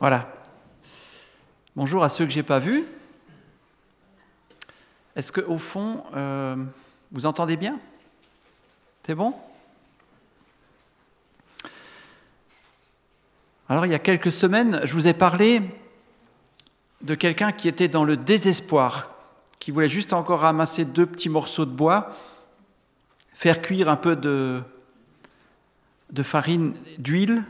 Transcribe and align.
Voilà. 0.00 0.32
Bonjour 1.76 2.02
à 2.02 2.08
ceux 2.08 2.24
que 2.24 2.30
j'ai 2.30 2.42
pas 2.42 2.58
vus. 2.58 2.86
Est-ce 5.14 5.30
que 5.30 5.42
au 5.42 5.58
fond, 5.58 6.02
euh, 6.16 6.56
vous 7.12 7.26
entendez 7.26 7.58
bien? 7.58 7.78
C'est 9.02 9.14
bon? 9.14 9.34
Alors 13.68 13.84
il 13.84 13.92
y 13.92 13.94
a 13.94 13.98
quelques 13.98 14.32
semaines, 14.32 14.80
je 14.84 14.94
vous 14.94 15.06
ai 15.06 15.12
parlé 15.12 15.60
de 17.02 17.14
quelqu'un 17.14 17.52
qui 17.52 17.68
était 17.68 17.88
dans 17.88 18.04
le 18.04 18.16
désespoir, 18.16 19.10
qui 19.58 19.70
voulait 19.70 19.90
juste 19.90 20.14
encore 20.14 20.40
ramasser 20.40 20.86
deux 20.86 21.04
petits 21.04 21.28
morceaux 21.28 21.66
de 21.66 21.72
bois, 21.72 22.16
faire 23.34 23.60
cuire 23.60 23.90
un 23.90 23.96
peu 23.96 24.16
de, 24.16 24.62
de 26.08 26.22
farine, 26.22 26.74
d'huile, 26.96 27.44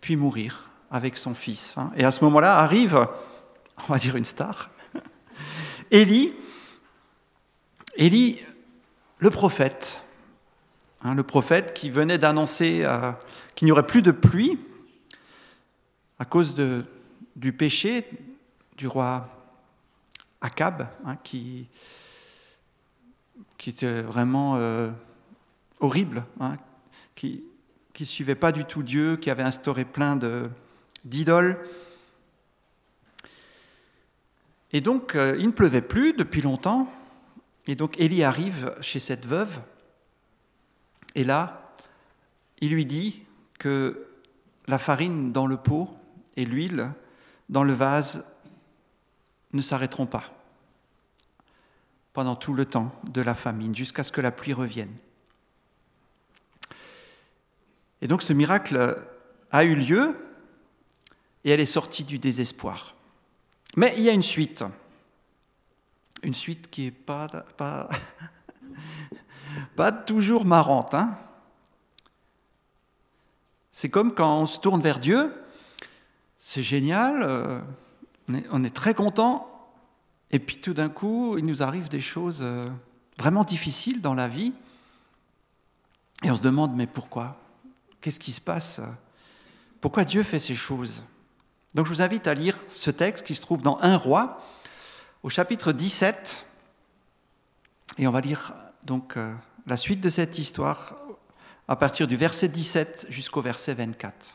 puis 0.00 0.16
mourir 0.16 0.69
avec 0.90 1.16
son 1.16 1.34
fils. 1.34 1.76
hein. 1.78 1.92
Et 1.96 2.04
à 2.04 2.10
ce 2.10 2.24
moment-là 2.24 2.58
arrive, 2.58 3.06
on 3.88 3.92
va 3.92 3.98
dire 3.98 4.16
une 4.16 4.24
star, 4.24 4.70
Élie, 5.90 6.34
Élie, 7.96 8.40
le 9.18 9.30
prophète, 9.30 10.02
hein, 11.02 11.14
le 11.14 11.22
prophète 11.22 11.74
qui 11.74 11.90
venait 11.90 12.18
d'annoncer 12.18 12.82
euh, 12.84 13.12
qu'il 13.54 13.66
n'y 13.66 13.72
aurait 13.72 13.86
plus 13.86 14.02
de 14.02 14.10
pluie 14.10 14.58
à 16.18 16.24
cause 16.24 16.54
de, 16.54 16.84
du 17.36 17.52
péché 17.52 18.06
du 18.76 18.86
roi 18.86 19.28
Akab, 20.40 20.88
hein, 21.04 21.16
qui, 21.22 21.68
qui 23.58 23.70
était 23.70 24.02
vraiment 24.02 24.56
euh, 24.56 24.90
horrible, 25.80 26.24
qui 27.14 27.44
ne 27.98 28.04
suivait 28.04 28.34
pas 28.34 28.52
du 28.52 28.64
tout 28.64 28.82
Dieu, 28.82 29.16
qui 29.16 29.28
avait 29.30 29.42
instauré 29.42 29.84
plein 29.84 30.16
de, 30.16 30.48
d'idoles. 31.04 31.58
Et 34.72 34.80
donc, 34.80 35.14
euh, 35.14 35.36
il 35.38 35.46
ne 35.46 35.52
pleuvait 35.52 35.82
plus 35.82 36.12
depuis 36.12 36.42
longtemps. 36.42 36.92
Et 37.66 37.74
donc, 37.74 37.98
Élie 37.98 38.22
arrive 38.22 38.74
chez 38.80 38.98
cette 38.98 39.26
veuve. 39.26 39.60
Et 41.14 41.24
là, 41.24 41.72
il 42.60 42.72
lui 42.72 42.86
dit 42.86 43.22
que 43.58 44.06
la 44.66 44.78
farine 44.78 45.32
dans 45.32 45.46
le 45.46 45.56
pot 45.56 45.88
et 46.36 46.44
l'huile 46.44 46.90
dans 47.48 47.64
le 47.64 47.72
vase 47.72 48.24
ne 49.52 49.62
s'arrêteront 49.62 50.06
pas 50.06 50.24
pendant 52.12 52.36
tout 52.36 52.54
le 52.54 52.64
temps 52.64 52.92
de 53.04 53.20
la 53.20 53.34
famine, 53.34 53.74
jusqu'à 53.74 54.02
ce 54.02 54.12
que 54.12 54.20
la 54.20 54.30
pluie 54.30 54.52
revienne. 54.52 54.94
Et 58.02 58.08
donc 58.08 58.22
ce 58.22 58.32
miracle 58.32 58.98
a 59.50 59.64
eu 59.64 59.74
lieu 59.74 60.16
et 61.44 61.50
elle 61.50 61.60
est 61.60 61.66
sortie 61.66 62.04
du 62.04 62.18
désespoir. 62.18 62.94
Mais 63.76 63.94
il 63.96 64.02
y 64.02 64.08
a 64.08 64.12
une 64.12 64.22
suite. 64.22 64.64
Une 66.22 66.34
suite 66.34 66.70
qui 66.70 66.84
n'est 66.84 66.90
pas, 66.90 67.26
pas, 67.56 67.88
pas 69.76 69.92
toujours 69.92 70.44
marrante. 70.44 70.94
Hein 70.94 71.16
c'est 73.80 73.88
comme 73.88 74.12
quand 74.12 74.42
on 74.42 74.44
se 74.44 74.58
tourne 74.58 74.82
vers 74.82 74.98
Dieu, 74.98 75.32
c'est 76.36 76.62
génial, 76.62 77.22
euh, 77.22 77.60
on, 78.50 78.62
est, 78.62 78.76
très 78.76 78.92
content, 78.92 79.50
et 80.30 80.38
puis 80.38 80.58
tout 80.58 80.74
d'un 80.74 80.90
coup, 80.90 81.38
il 81.38 81.46
nous 81.46 81.62
arrive 81.62 81.88
des 81.88 81.98
choses 82.00 82.40
euh, 82.42 82.68
vraiment 83.18 83.42
difficiles 83.42 84.02
dans 84.02 84.12
la 84.12 84.28
vie, 84.28 84.52
et 86.22 86.30
on 86.30 86.36
se 86.36 86.42
demande, 86.42 86.76
mais 86.76 86.86
pourquoi? 86.86 87.40
Qu'est-ce 88.02 88.20
qui 88.20 88.32
se 88.32 88.40
passe? 88.42 88.82
Pourquoi 89.80 90.04
Dieu 90.04 90.24
fait 90.24 90.40
ces 90.40 90.54
choses? 90.54 91.02
Donc 91.74 91.86
je 91.86 91.92
vous 91.92 92.02
invite 92.02 92.26
à 92.26 92.34
lire 92.34 92.56
ce 92.72 92.90
texte 92.90 93.24
qui 93.24 93.34
se 93.34 93.40
trouve 93.40 93.62
dans 93.62 93.78
1 93.80 93.96
roi, 93.96 94.42
au 95.22 95.28
chapitre 95.28 95.72
17, 95.72 96.44
et 97.98 98.06
on 98.08 98.10
va 98.10 98.20
lire 98.20 98.54
donc 98.84 99.16
euh, 99.16 99.32
la 99.66 99.76
suite 99.76 100.00
de 100.00 100.08
cette 100.08 100.38
histoire 100.38 100.96
à 101.68 101.76
partir 101.76 102.08
du 102.08 102.16
verset 102.16 102.48
17 102.48 103.06
jusqu'au 103.08 103.40
verset 103.40 103.74
24. 103.74 104.34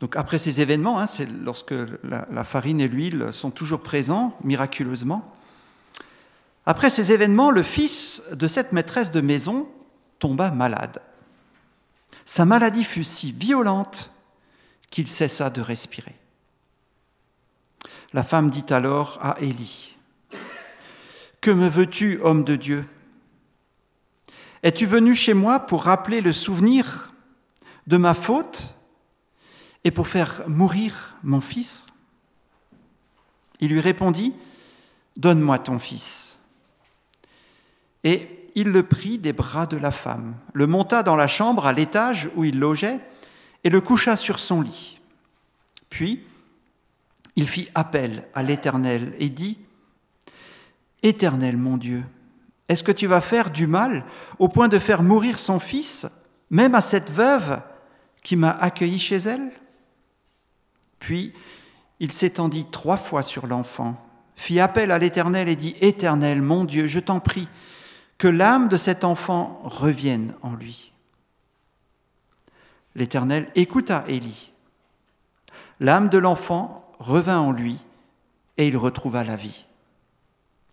Donc 0.00 0.14
après 0.14 0.38
ces 0.38 0.60
événements, 0.60 1.00
hein, 1.00 1.08
c'est 1.08 1.26
lorsque 1.26 1.74
la, 2.04 2.44
farine 2.44 2.80
et 2.80 2.86
l'huile 2.86 3.32
sont 3.32 3.50
toujours 3.50 3.82
présents 3.82 4.36
miraculeusement. 4.44 5.34
Après 6.66 6.90
ces 6.90 7.12
événements, 7.12 7.50
le 7.50 7.64
fils 7.64 8.22
de 8.32 8.46
cette 8.46 8.70
maîtresse 8.72 9.10
de 9.10 9.20
maison 9.20 9.68
tomba 10.20 10.52
malade. 10.52 11.00
Sa 12.28 12.44
maladie 12.44 12.84
fut 12.84 13.04
si 13.04 13.32
violente 13.32 14.10
qu'il 14.90 15.08
cessa 15.08 15.48
de 15.48 15.62
respirer. 15.62 16.14
La 18.12 18.22
femme 18.22 18.50
dit 18.50 18.66
alors 18.68 19.18
à 19.22 19.40
Élie, 19.40 19.96
Que 21.40 21.50
me 21.50 21.66
veux-tu, 21.70 22.20
homme 22.20 22.44
de 22.44 22.54
Dieu? 22.54 22.86
Es-tu 24.62 24.84
venu 24.84 25.14
chez 25.14 25.32
moi 25.32 25.58
pour 25.60 25.84
rappeler 25.84 26.20
le 26.20 26.32
souvenir 26.32 27.14
de 27.86 27.96
ma 27.96 28.12
faute 28.12 28.74
et 29.84 29.90
pour 29.90 30.06
faire 30.06 30.46
mourir 30.46 31.16
mon 31.22 31.40
fils? 31.40 31.86
Il 33.58 33.70
lui 33.70 33.80
répondit, 33.80 34.34
Donne-moi 35.16 35.60
ton 35.60 35.78
fils. 35.78 36.36
Et 38.04 38.37
il 38.58 38.70
le 38.70 38.82
prit 38.82 39.18
des 39.18 39.32
bras 39.32 39.66
de 39.66 39.76
la 39.76 39.92
femme, 39.92 40.34
le 40.52 40.66
monta 40.66 41.04
dans 41.04 41.14
la 41.14 41.28
chambre 41.28 41.64
à 41.64 41.72
l'étage 41.72 42.28
où 42.34 42.42
il 42.42 42.58
logeait 42.58 42.98
et 43.62 43.70
le 43.70 43.80
coucha 43.80 44.16
sur 44.16 44.40
son 44.40 44.60
lit. 44.60 44.98
Puis, 45.90 46.24
il 47.36 47.46
fit 47.46 47.70
appel 47.76 48.26
à 48.34 48.42
l'Éternel 48.42 49.14
et 49.20 49.28
dit, 49.28 49.58
Éternel 51.04 51.56
mon 51.56 51.76
Dieu, 51.76 52.02
est-ce 52.68 52.82
que 52.82 52.90
tu 52.90 53.06
vas 53.06 53.20
faire 53.20 53.50
du 53.50 53.68
mal 53.68 54.04
au 54.40 54.48
point 54.48 54.66
de 54.66 54.80
faire 54.80 55.04
mourir 55.04 55.38
son 55.38 55.60
fils, 55.60 56.08
même 56.50 56.74
à 56.74 56.80
cette 56.80 57.12
veuve 57.12 57.60
qui 58.24 58.34
m'a 58.34 58.50
accueilli 58.50 58.98
chez 58.98 59.18
elle? 59.18 59.52
Puis 60.98 61.32
il 62.00 62.10
s'étendit 62.10 62.66
trois 62.72 62.96
fois 62.96 63.22
sur 63.22 63.46
l'enfant, 63.46 64.04
fit 64.34 64.58
appel 64.58 64.90
à 64.90 64.98
l'Éternel 64.98 65.48
et 65.48 65.54
dit, 65.54 65.76
Éternel 65.80 66.42
mon 66.42 66.64
Dieu, 66.64 66.88
je 66.88 66.98
t'en 66.98 67.20
prie, 67.20 67.46
que 68.18 68.28
l'âme 68.28 68.68
de 68.68 68.76
cet 68.76 69.04
enfant 69.04 69.60
revienne 69.64 70.34
en 70.42 70.54
lui. 70.54 70.92
L'Éternel 72.96 73.48
écouta 73.54 74.04
Élie. 74.08 74.50
L'âme 75.78 76.08
de 76.08 76.18
l'enfant 76.18 76.92
revint 76.98 77.38
en 77.38 77.52
lui 77.52 77.78
et 78.56 78.66
il 78.66 78.76
retrouva 78.76 79.22
la 79.22 79.36
vie. 79.36 79.64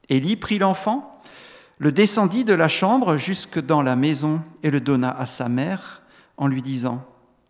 Élie 0.10 0.36
prit 0.36 0.58
l'enfant, 0.58 1.22
le 1.78 1.92
descendit 1.92 2.44
de 2.44 2.54
la 2.54 2.68
chambre 2.68 3.18
jusque 3.18 3.60
dans 3.60 3.84
la 3.84 3.96
maison 3.96 4.44
et 4.64 4.72
le 4.72 4.82
donna 4.82 5.12
à 5.12 5.28
sa 5.28 5.48
mère 5.48 6.02
en 6.38 6.48
lui 6.48 6.64
disant, 6.64 7.06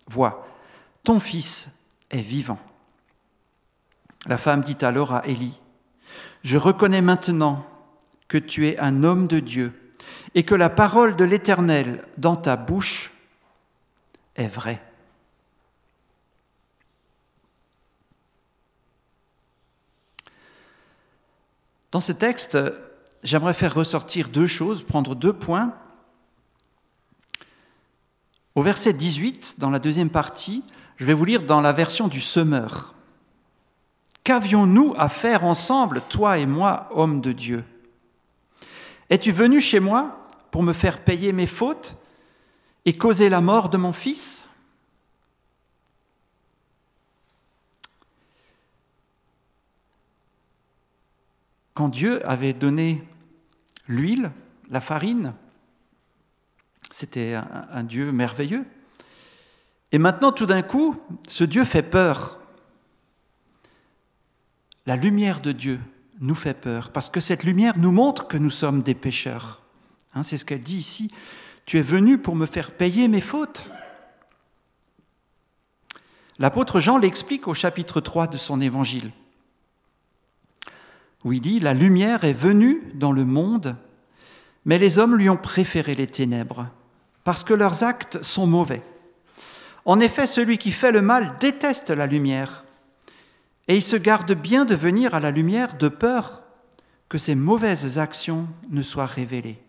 Vois, 0.07 0.45
ton 1.03 1.21
fils 1.21 1.69
est 2.11 2.21
vivant. 2.21 2.59
La 4.27 4.37
femme 4.37 4.61
dit 4.61 4.77
alors 4.81 5.13
à 5.13 5.25
Élie, 5.25 5.61
Je 6.43 6.57
reconnais 6.57 7.01
maintenant 7.01 7.65
que 8.27 8.37
tu 8.37 8.67
es 8.67 8.77
un 8.79 9.03
homme 9.03 9.27
de 9.27 9.39
Dieu 9.39 9.84
et 10.33 10.43
que 10.43 10.55
la 10.55 10.69
parole 10.69 11.15
de 11.15 11.23
l'Éternel 11.23 12.03
dans 12.17 12.35
ta 12.35 12.55
bouche 12.55 13.11
est 14.35 14.47
vraie. 14.47 14.81
Dans 21.91 22.01
ce 22.01 22.11
texte, 22.11 22.57
j'aimerais 23.23 23.53
faire 23.53 23.73
ressortir 23.73 24.27
deux 24.27 24.47
choses, 24.47 24.83
prendre 24.83 25.15
deux 25.15 25.31
points. 25.31 25.73
Au 28.53 28.61
verset 28.61 28.91
18, 28.91 29.59
dans 29.59 29.69
la 29.69 29.79
deuxième 29.79 30.09
partie, 30.09 30.63
je 30.97 31.05
vais 31.05 31.13
vous 31.13 31.25
lire 31.25 31.43
dans 31.43 31.61
la 31.61 31.71
version 31.71 32.07
du 32.07 32.19
semeur. 32.19 32.93
Qu'avions-nous 34.25 34.93
à 34.97 35.07
faire 35.07 35.45
ensemble, 35.45 36.01
toi 36.09 36.37
et 36.37 36.45
moi, 36.45 36.89
hommes 36.91 37.21
de 37.21 37.31
Dieu? 37.31 37.63
Es-tu 39.09 39.31
venu 39.31 39.61
chez 39.61 39.79
moi 39.79 40.29
pour 40.51 40.63
me 40.63 40.73
faire 40.73 41.03
payer 41.03 41.31
mes 41.31 41.47
fautes 41.47 41.95
et 42.85 42.97
causer 42.97 43.29
la 43.29 43.41
mort 43.41 43.69
de 43.69 43.77
mon 43.77 43.93
fils? 43.93 44.45
Quand 51.73 51.89
Dieu 51.89 52.25
avait 52.27 52.53
donné 52.53 53.03
l'huile, 53.87 54.31
la 54.71 54.81
farine, 54.81 55.33
c'était 56.89 57.33
un, 57.33 57.67
un, 57.69 57.83
Dieu 57.83 58.11
merveilleux. 58.11 58.65
Et 59.91 59.97
maintenant, 59.97 60.31
tout 60.31 60.45
d'un 60.45 60.61
coup, 60.61 60.97
ce 61.27 61.43
Dieu 61.43 61.65
fait 61.65 61.83
peur. 61.83 62.39
La 64.85 64.95
lumière 64.95 65.41
de 65.41 65.51
Dieu 65.51 65.79
nous 66.19 66.35
fait 66.35 66.53
peur, 66.53 66.91
parce 66.91 67.09
que 67.09 67.19
cette 67.19 67.43
lumière 67.43 67.77
nous 67.77 67.91
montre 67.91 68.27
que 68.27 68.37
nous 68.37 68.49
sommes 68.49 68.81
des 68.81 68.95
pécheurs. 68.95 69.61
Hein, 70.13 70.23
c'est 70.23 70.37
ce 70.37 70.45
qu'elle 70.45 70.61
dit 70.61 70.77
ici. 70.77 71.11
Tu 71.65 71.77
es 71.77 71.81
venu 71.81 72.17
pour 72.17 72.35
me 72.35 72.45
faire 72.45 72.71
payer 72.71 73.07
mes 73.07 73.21
fautes. 73.21 73.65
L'apôtre 76.37 76.79
Jean 76.79 76.97
l'explique 76.97 77.47
au 77.47 77.53
chapitre 77.53 78.01
3 78.01 78.27
de 78.27 78.37
son 78.37 78.59
évangile, 78.59 79.11
où 81.23 81.31
il 81.31 81.41
dit, 81.41 81.59
La 81.59 81.73
lumière 81.73 82.23
est 82.25 82.33
venue 82.33 82.81
dans 82.93 83.13
le 83.13 83.25
monde, 83.25 83.75
mais 84.65 84.77
les 84.77 84.99
hommes 84.99 85.15
lui 85.15 85.29
ont 85.29 85.37
préféré 85.37 85.95
les 85.95 86.07
ténèbres, 86.07 86.67
parce 87.23 87.43
que 87.43 87.53
leurs 87.53 87.83
actes 87.83 88.21
sont 88.21 88.47
mauvais. 88.47 88.83
En 89.85 89.99
effet, 89.99 90.27
celui 90.27 90.57
qui 90.57 90.71
fait 90.71 90.91
le 90.91 91.01
mal 91.01 91.37
déteste 91.39 91.89
la 91.89 92.07
lumière, 92.07 92.64
et 93.67 93.75
il 93.75 93.81
se 93.81 93.95
garde 93.95 94.33
bien 94.33 94.65
de 94.65 94.75
venir 94.75 95.13
à 95.15 95.19
la 95.19 95.31
lumière 95.31 95.77
de 95.77 95.87
peur 95.87 96.43
que 97.09 97.17
ses 97.17 97.35
mauvaises 97.35 97.97
actions 97.97 98.47
ne 98.69 98.81
soient 98.81 99.05
révélées. 99.05 99.59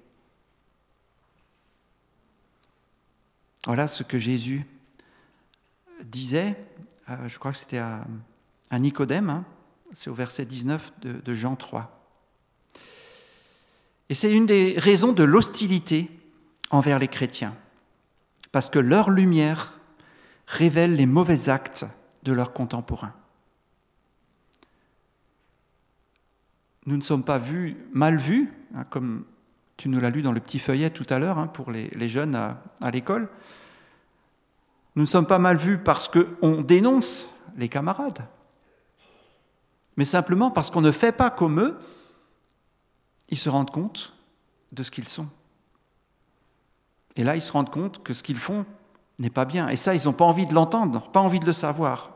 Voilà 3.67 3.89
ce 3.89 4.03
que 4.03 4.19
Jésus 4.19 4.65
disait, 6.05 6.57
euh, 7.11 7.29
je 7.29 7.39
crois 7.39 7.53
que 7.53 7.59
c'était 7.59 7.79
à, 7.79 8.05
Nicodème, 8.73 9.31
hein, 9.31 9.45
c'est 9.95 10.11
au 10.11 10.15
verset 10.15 10.45
19 10.45 10.93
de, 11.01 11.13
de 11.13 11.35
Jean 11.35 11.57
3. 11.57 11.93
Et 14.09 14.15
c'est 14.15 14.31
une 14.31 14.47
des 14.47 14.75
raisons 14.79 15.13
de 15.13 15.25
l'hostilité 15.25 16.11
envers 16.71 16.99
les 16.99 17.09
chrétiens, 17.09 17.57
parce 18.53 18.71
que 18.71 18.79
leur 18.79 19.11
lumière 19.11 19.79
révèle 20.47 20.95
les 20.95 21.07
mauvais 21.07 21.49
actes 21.49 21.87
de 22.23 22.33
leurs 22.33 22.53
contemporains. 22.53 23.15
Nous 26.87 26.97
ne 26.97 27.03
sommes 27.03 27.25
pas 27.25 27.41
mal 27.93 28.17
vus, 28.17 28.53
hein, 28.75 28.85
comme 28.89 29.25
tu 29.77 29.89
nous 29.89 30.01
l'as 30.01 30.11
lu 30.11 30.23
dans 30.23 30.33
le 30.33 30.41
petit 30.41 30.61
feuillet 30.61 30.91
tout 30.91 31.07
à 31.11 31.19
l'heure, 31.19 31.39
hein, 31.39 31.49
pour 31.49 31.71
les, 31.71 32.09
jeunes 32.09 32.35
à, 32.35 32.91
l'école. 32.91 33.29
Nous 34.95 35.03
ne 35.03 35.07
sommes 35.07 35.27
pas 35.27 35.41
mal 35.41 35.57
vus 35.57 35.79
parce 35.79 36.09
qu'on 36.09 36.63
dénonce 36.63 37.29
les 37.57 37.69
camarades, 37.69 38.25
mais 39.97 40.05
simplement 40.05 40.51
parce 40.51 40.71
qu'on 40.71 40.81
ne 40.81 40.93
fait 40.93 41.13
pas 41.13 41.31
comme 41.31 41.61
eux, 41.61 41.79
ils 43.29 43.39
se 43.39 43.49
rendent 43.49 43.71
compte 43.71 44.15
de 44.73 44.83
ce 44.83 44.91
qu'ils 44.91 45.09
sont. 45.09 45.29
Et 47.17 47.25
là, 47.25 47.35
ils 47.35 47.43
se 47.43 47.51
rendent 47.51 47.71
compte 47.71 48.03
que 48.03 48.15
ce 48.15 48.23
qu'ils 48.23 48.37
font 48.37 48.65
n'est 49.19 49.31
pas 49.31 49.47
bien. 49.47 49.69
Et 49.69 49.77
ça, 49.77 49.95
ils 49.95 50.05
n'ont 50.05 50.13
pas 50.13 50.25
envie 50.25 50.47
de 50.47 50.55
l'entendre, 50.55 51.11
pas 51.11 51.21
envie 51.21 51.41
de 51.41 51.47
le 51.47 51.53
savoir. 51.53 52.16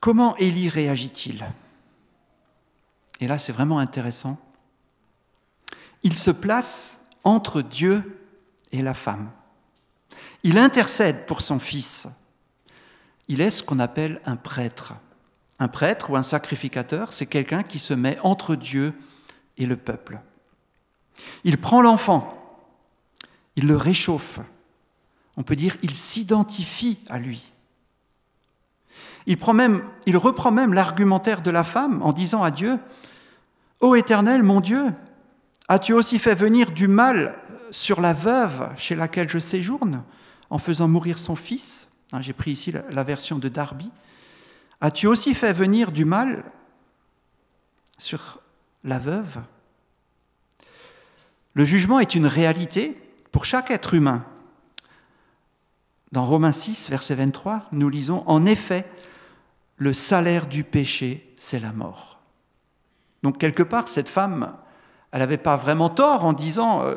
Comment 0.00 0.36
Élie 0.36 0.68
réagit-il? 0.68 1.44
Et 3.20 3.26
là, 3.26 3.38
c'est 3.38 3.52
vraiment 3.52 3.78
intéressant. 3.78 4.38
Il 6.02 6.16
se 6.16 6.30
place 6.30 6.98
entre 7.24 7.62
Dieu 7.62 8.24
et 8.72 8.82
la 8.82 8.94
femme. 8.94 9.30
Il 10.44 10.58
intercède 10.58 11.26
pour 11.26 11.40
son 11.40 11.58
fils. 11.58 12.06
Il 13.26 13.40
est 13.40 13.50
ce 13.50 13.62
qu'on 13.62 13.80
appelle 13.80 14.20
un 14.24 14.36
prêtre. 14.36 14.94
Un 15.58 15.68
prêtre 15.68 16.10
ou 16.10 16.16
un 16.16 16.22
sacrificateur, 16.22 17.12
c'est 17.12 17.26
quelqu'un 17.26 17.64
qui 17.64 17.80
se 17.80 17.92
met 17.92 18.18
entre 18.22 18.54
Dieu 18.54 18.94
et 19.56 19.66
le 19.66 19.76
peuple. 19.76 20.20
Il 21.42 21.58
prend 21.58 21.82
l'enfant, 21.82 22.34
il 23.56 23.66
le 23.66 23.76
réchauffe. 23.76 24.38
On 25.36 25.42
peut 25.42 25.56
dire 25.56 25.76
il 25.82 25.94
s'identifie 25.94 26.98
à 27.08 27.18
lui. 27.18 27.52
Il, 29.28 29.36
reprend 30.16 30.50
même 30.50 30.72
l'argumentaire 30.72 31.42
de 31.42 31.50
la 31.50 31.62
femme 31.62 32.00
en 32.02 32.14
disant 32.14 32.42
à 32.42 32.50
Dieu, 32.50 32.78
Ô 33.80 33.94
Éternel, 33.94 34.42
mon 34.42 34.62
Dieu, 34.62 34.86
as-tu 35.68 35.92
aussi 35.92 36.18
fait 36.18 36.34
venir 36.34 36.70
du 36.70 36.88
mal 36.88 37.38
sur 37.70 38.00
la 38.00 38.14
veuve 38.14 38.70
chez 38.78 38.96
laquelle 38.96 39.28
je 39.28 39.38
séjourne 39.38 40.02
en 40.48 40.56
faisant 40.56 40.88
mourir 40.88 41.18
son 41.18 41.36
fils? 41.36 41.88
Hein, 42.12 42.22
J'ai 42.22 42.32
pris 42.32 42.52
ici 42.52 42.72
la 42.72 43.04
version 43.04 43.38
de 43.38 43.50
Darby. 43.50 43.90
As-tu 44.80 45.06
aussi 45.06 45.34
fait 45.34 45.52
venir 45.52 45.92
du 45.92 46.06
mal 46.06 46.42
sur 47.98 48.40
la 48.82 48.98
veuve? 48.98 49.42
Le 51.52 51.66
jugement 51.66 52.00
est 52.00 52.14
une 52.14 52.26
réalité 52.26 52.98
pour 53.30 53.44
chaque 53.44 53.70
être 53.70 53.92
humain. 53.92 54.24
Dans 56.12 56.24
Romains 56.24 56.52
6, 56.52 56.88
verset 56.88 57.16
23, 57.16 57.66
nous 57.72 57.90
lisons 57.90 58.24
En 58.26 58.46
effet, 58.46 58.86
le 59.78 59.94
salaire 59.94 60.46
du 60.46 60.64
péché, 60.64 61.32
c'est 61.36 61.60
la 61.60 61.72
mort. 61.72 62.20
Donc 63.22 63.38
quelque 63.38 63.62
part, 63.62 63.88
cette 63.88 64.08
femme, 64.08 64.56
elle 65.12 65.20
n'avait 65.20 65.38
pas 65.38 65.56
vraiment 65.56 65.88
tort 65.88 66.24
en 66.24 66.32
disant, 66.32 66.82
euh, 66.82 66.96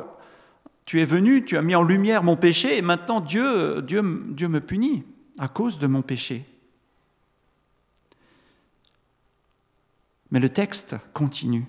tu 0.85 0.99
es 0.99 1.05
venu, 1.05 1.45
tu 1.45 1.57
as 1.57 1.61
mis 1.61 1.75
en 1.75 1.83
lumière 1.83 2.23
mon 2.23 2.35
péché, 2.35 2.77
et 2.77 2.81
maintenant 2.81 3.21
Dieu, 3.21 3.81
Dieu, 3.81 4.25
Dieu 4.29 4.47
me 4.47 4.59
punit 4.59 5.05
à 5.37 5.47
cause 5.47 5.79
de 5.79 5.87
mon 5.87 6.01
péché. 6.01 6.45
Mais 10.31 10.39
le 10.39 10.49
texte 10.49 10.95
continue. 11.13 11.65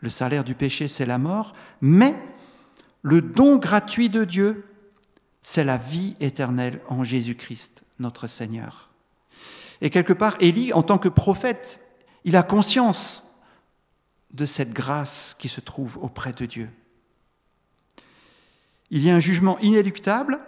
Le 0.00 0.10
salaire 0.10 0.44
du 0.44 0.54
péché, 0.54 0.86
c'est 0.86 1.06
la 1.06 1.18
mort, 1.18 1.54
mais 1.80 2.14
le 3.02 3.22
don 3.22 3.56
gratuit 3.56 4.10
de 4.10 4.24
Dieu, 4.24 4.66
c'est 5.42 5.64
la 5.64 5.76
vie 5.76 6.16
éternelle 6.20 6.80
en 6.88 7.04
Jésus-Christ, 7.04 7.84
notre 7.98 8.26
Seigneur. 8.26 8.90
Et 9.84 9.90
quelque 9.90 10.14
part, 10.14 10.36
Élie, 10.40 10.72
en 10.72 10.82
tant 10.82 10.96
que 10.96 11.10
prophète, 11.10 11.78
il 12.24 12.36
a 12.36 12.42
conscience 12.42 13.30
de 14.32 14.46
cette 14.46 14.72
grâce 14.72 15.36
qui 15.38 15.50
se 15.50 15.60
trouve 15.60 15.98
auprès 15.98 16.32
de 16.32 16.46
Dieu. 16.46 16.70
Il 18.90 19.04
y 19.04 19.10
a 19.10 19.14
un 19.14 19.20
jugement 19.20 19.58
inéluctable, 19.58 20.40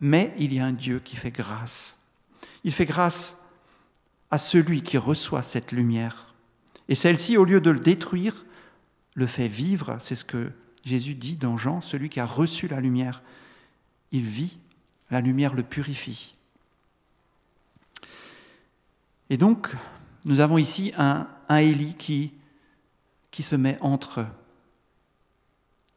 mais 0.00 0.32
il 0.38 0.54
y 0.54 0.60
a 0.60 0.64
un 0.64 0.72
Dieu 0.72 1.00
qui 1.00 1.16
fait 1.16 1.32
grâce. 1.32 1.96
Il 2.62 2.70
fait 2.70 2.86
grâce 2.86 3.36
à 4.30 4.38
celui 4.38 4.82
qui 4.82 4.96
reçoit 4.96 5.42
cette 5.42 5.72
lumière. 5.72 6.32
Et 6.88 6.94
celle-ci, 6.94 7.36
au 7.36 7.44
lieu 7.44 7.60
de 7.60 7.70
le 7.70 7.80
détruire, 7.80 8.46
le 9.14 9.26
fait 9.26 9.48
vivre. 9.48 9.98
C'est 10.04 10.14
ce 10.14 10.24
que 10.24 10.52
Jésus 10.84 11.16
dit 11.16 11.36
dans 11.36 11.58
Jean, 11.58 11.80
celui 11.80 12.10
qui 12.10 12.20
a 12.20 12.26
reçu 12.26 12.68
la 12.68 12.80
lumière. 12.80 13.24
Il 14.12 14.24
vit, 14.24 14.56
la 15.10 15.20
lumière 15.20 15.54
le 15.54 15.64
purifie. 15.64 16.33
Et 19.34 19.36
donc, 19.36 19.68
nous 20.24 20.38
avons 20.38 20.58
ici 20.58 20.92
un, 20.96 21.26
un 21.48 21.56
Élie 21.56 21.96
qui, 21.96 22.32
qui 23.32 23.42
se 23.42 23.56
met 23.56 23.76
entre 23.80 24.24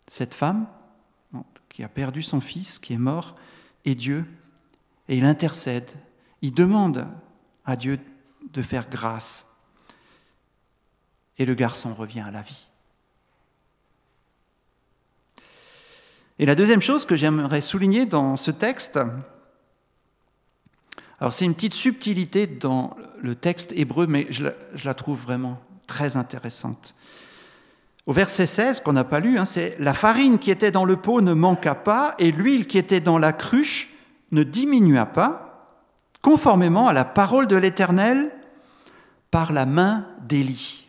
cette 0.07 0.33
femme 0.33 0.65
qui 1.69 1.83
a 1.83 1.87
perdu 1.87 2.23
son 2.23 2.41
fils, 2.41 2.79
qui 2.79 2.93
est 2.93 2.97
mort, 2.97 3.35
et 3.85 3.93
Dieu, 3.93 4.25
et 5.07 5.17
il 5.17 5.23
intercède, 5.23 5.91
il 6.41 6.51
demande 6.51 7.05
à 7.63 7.75
Dieu 7.75 7.99
de 8.53 8.61
faire 8.63 8.89
grâce. 8.89 9.45
Et 11.37 11.45
le 11.45 11.53
garçon 11.53 11.93
revient 11.93 12.21
à 12.21 12.31
la 12.31 12.41
vie. 12.41 12.65
Et 16.39 16.47
la 16.47 16.55
deuxième 16.55 16.81
chose 16.81 17.05
que 17.05 17.15
j'aimerais 17.15 17.61
souligner 17.61 18.07
dans 18.07 18.35
ce 18.35 18.49
texte, 18.49 18.99
alors 21.19 21.33
c'est 21.33 21.45
une 21.45 21.55
petite 21.55 21.73
subtilité 21.73 22.45
dans 22.45 22.95
le 23.21 23.33
texte 23.33 23.73
hébreu, 23.75 24.05
mais 24.07 24.27
je 24.29 24.43
la, 24.83 24.93
trouve 24.93 25.19
vraiment 25.19 25.59
très 25.87 26.15
intéressante. 26.15 26.93
Au 28.05 28.13
verset 28.13 28.45
16, 28.45 28.81
qu'on 28.81 28.93
n'a 28.93 29.03
pas 29.03 29.19
lu, 29.19 29.39
hein, 29.39 29.45
c'est 29.45 29.75
La 29.79 29.93
farine 29.93 30.37
qui 30.37 30.51
était 30.51 30.71
dans 30.71 30.85
le 30.85 30.95
pot 30.95 31.21
ne 31.21 31.33
manqua 31.33 31.73
pas, 31.73 32.13
et 32.19 32.31
l'huile 32.31 32.67
qui 32.67 32.77
était 32.77 32.99
dans 32.99 33.17
la 33.17 33.33
cruche 33.33 33.95
ne 34.31 34.43
diminua 34.43 35.07
pas, 35.07 35.67
conformément 36.21 36.87
à 36.87 36.93
la 36.93 37.05
parole 37.05 37.47
de 37.47 37.55
l'Éternel 37.55 38.31
par 39.31 39.51
la 39.51 39.65
main 39.65 40.05
d'Élie. 40.21 40.87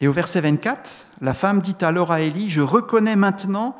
Et 0.00 0.08
au 0.08 0.12
verset 0.12 0.40
24, 0.40 1.06
la 1.20 1.32
femme 1.32 1.60
dit 1.60 1.76
alors 1.80 2.12
à 2.12 2.20
Élie, 2.20 2.48
Je 2.50 2.60
reconnais 2.60 3.16
maintenant 3.16 3.76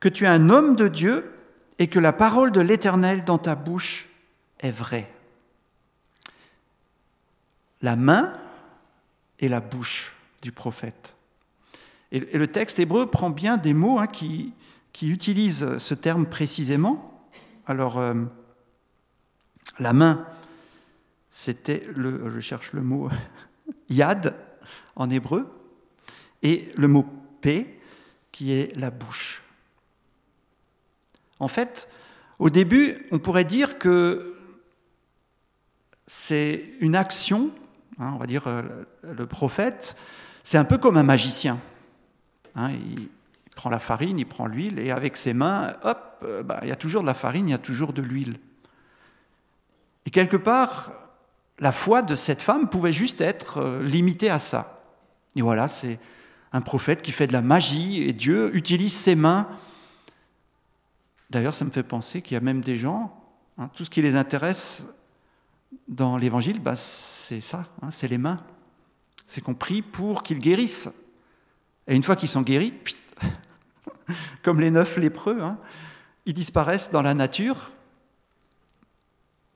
que 0.00 0.08
tu 0.08 0.24
es 0.24 0.28
un 0.28 0.48
homme 0.48 0.76
de 0.76 0.88
Dieu 0.88 1.35
et 1.78 1.88
que 1.88 1.98
la 1.98 2.12
parole 2.12 2.52
de 2.52 2.60
l'Éternel 2.60 3.24
dans 3.24 3.38
ta 3.38 3.54
bouche 3.54 4.08
est 4.60 4.70
vraie. 4.70 5.10
La 7.82 7.96
main 7.96 8.32
et 9.38 9.48
la 9.48 9.60
bouche 9.60 10.14
du 10.42 10.52
prophète. 10.52 11.14
Et, 12.12 12.20
le 12.20 12.46
texte 12.46 12.78
hébreu 12.78 13.06
prend 13.06 13.30
bien 13.30 13.56
des 13.56 13.74
mots 13.74 13.98
hein, 13.98 14.06
qui, 14.06 14.54
utilisent 15.02 15.76
ce 15.78 15.94
terme 15.94 16.26
précisément. 16.26 17.22
Alors, 17.66 17.98
euh, 17.98 18.14
la 19.78 19.92
main, 19.92 20.26
c'était 21.30 21.84
le, 21.94 22.30
je 22.30 22.40
cherche 22.40 22.72
le 22.72 22.80
mot 22.80 23.10
yad 23.90 24.34
en 24.94 25.10
hébreu, 25.10 25.52
et 26.42 26.70
le 26.76 26.88
mot 26.88 27.04
p 27.40 27.78
qui 28.32 28.52
est 28.52 28.74
la 28.76 28.90
bouche. 28.90 29.42
En 31.38 31.48
fait, 31.48 31.88
au 32.38 32.50
début, 32.50 33.06
on 33.12 33.18
pourrait 33.18 33.44
dire 33.44 33.78
que 33.78 34.36
c'est 36.06 36.64
une 36.80 36.94
action, 36.94 37.50
hein, 37.98 38.12
on 38.14 38.18
va 38.18 38.26
dire 38.26 38.46
euh, 38.46 38.62
le 39.02 39.26
prophète 39.26 39.96
C'est 40.44 40.58
un 40.58 40.64
peu 40.64 40.78
comme 40.78 40.96
un 40.96 41.02
magicien. 41.02 41.58
Hein, 42.54 42.70
il, 42.72 43.08
prend 43.54 43.70
la 43.70 43.78
farine, 43.78 44.18
il 44.18 44.26
prend 44.26 44.46
l'huile, 44.46 44.78
et 44.78 44.90
avec 44.90 45.16
ses 45.16 45.32
mains, 45.32 45.72
hop, 45.82 46.22
euh, 46.24 46.42
bah, 46.42 46.60
il 46.62 46.68
y 46.68 46.72
a 46.72 46.76
toujours 46.76 47.00
de 47.00 47.06
la 47.06 47.14
farine, 47.14 47.48
il 47.48 47.52
y 47.52 47.54
a 47.54 47.58
toujours 47.58 47.94
de 47.94 48.02
l'huile. 48.02 48.38
Et 50.04 50.10
quelque 50.10 50.36
part, 50.36 50.92
la 51.58 51.72
foi 51.72 52.02
de 52.02 52.14
cette 52.14 52.42
femme 52.42 52.68
pouvait 52.68 52.92
juste 52.92 53.22
être 53.22 53.58
euh, 53.58 53.82
limitée 53.82 54.28
à 54.28 54.38
ça. 54.38 54.82
Et 55.36 55.42
voilà, 55.42 55.68
c'est 55.68 55.98
un 56.52 56.60
prophète 56.60 57.00
qui 57.00 57.12
fait 57.12 57.26
de 57.26 57.32
la 57.32 57.40
magie, 57.40 58.02
et 58.02 58.12
Dieu 58.12 58.54
utilise 58.54 58.94
ses 58.94 59.16
mains. 59.16 59.48
D'ailleurs, 61.30 61.54
ça 61.54 61.64
me 61.64 61.70
fait 61.70 61.82
penser 61.82 62.22
qu'il 62.22 62.34
y 62.34 62.38
a 62.38 62.40
même 62.40 62.60
des 62.60 62.76
gens, 62.76 63.18
hein, 63.58 63.68
tout 63.74 63.84
ce 63.84 63.90
qui 63.90 64.02
les 64.02 64.16
intéresse 64.16 64.84
dans 65.88 66.16
l'évangile, 66.16 66.60
bah, 66.60 66.76
c'est 66.76 67.40
ça, 67.40 67.66
hein, 67.82 67.90
c'est 67.90 68.08
les 68.08 68.18
mains. 68.18 68.38
C'est 69.26 69.40
qu'on 69.40 69.54
prie 69.54 69.82
pour 69.82 70.22
qu'ils 70.22 70.38
guérissent. 70.38 70.90
Et 71.86 71.94
une 71.94 72.02
fois 72.02 72.16
qu'ils 72.16 72.28
sont 72.28 72.42
guéris, 72.42 72.74
comme 74.42 74.60
les 74.60 74.70
neuf 74.70 74.96
lépreux, 74.96 75.42
hein, 75.42 75.58
ils 76.26 76.34
disparaissent 76.34 76.90
dans 76.90 77.02
la 77.02 77.14
nature, 77.14 77.70